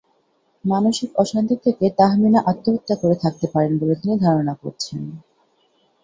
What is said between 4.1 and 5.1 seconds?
ধারণা করছেন।